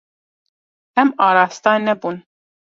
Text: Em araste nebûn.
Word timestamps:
Em 1.01 1.09
araste 1.27 1.71
nebûn. 1.85 2.15